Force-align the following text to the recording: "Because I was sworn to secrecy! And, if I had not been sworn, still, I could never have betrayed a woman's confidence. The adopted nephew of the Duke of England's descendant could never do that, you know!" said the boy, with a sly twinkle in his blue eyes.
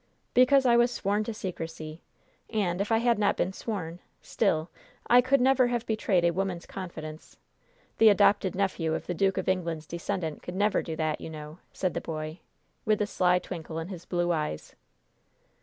"Because 0.33 0.65
I 0.65 0.77
was 0.77 0.89
sworn 0.89 1.23
to 1.25 1.31
secrecy! 1.31 2.01
And, 2.49 2.81
if 2.81 2.91
I 2.91 2.97
had 2.97 3.19
not 3.19 3.37
been 3.37 3.53
sworn, 3.53 3.99
still, 4.19 4.71
I 5.05 5.21
could 5.21 5.39
never 5.39 5.67
have 5.67 5.85
betrayed 5.85 6.25
a 6.25 6.31
woman's 6.33 6.65
confidence. 6.65 7.37
The 7.99 8.09
adopted 8.09 8.55
nephew 8.55 8.95
of 8.95 9.05
the 9.05 9.13
Duke 9.13 9.37
of 9.37 9.47
England's 9.47 9.85
descendant 9.85 10.41
could 10.41 10.55
never 10.55 10.81
do 10.81 10.95
that, 10.95 11.21
you 11.21 11.29
know!" 11.29 11.59
said 11.71 11.93
the 11.93 12.01
boy, 12.01 12.39
with 12.83 12.99
a 12.99 13.05
sly 13.05 13.37
twinkle 13.37 13.77
in 13.77 13.89
his 13.89 14.05
blue 14.05 14.31
eyes. 14.31 14.75